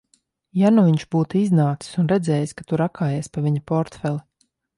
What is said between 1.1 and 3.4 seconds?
būtu iznācis un redzējis, ka tu rakājies